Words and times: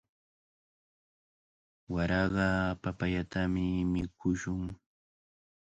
Waraqa 1.93 2.47
papayatami 2.83 3.65
mikushun. 3.91 4.63